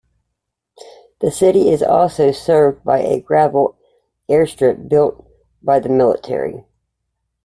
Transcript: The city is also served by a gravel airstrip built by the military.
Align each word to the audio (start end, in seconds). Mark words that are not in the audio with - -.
The 1.19 1.29
city 1.29 1.69
is 1.69 1.83
also 1.83 2.31
served 2.31 2.83
by 2.83 3.03
a 3.03 3.19
gravel 3.21 3.75
airstrip 4.27 4.89
built 4.89 5.27
by 5.61 5.79
the 5.79 5.89
military. 5.89 6.65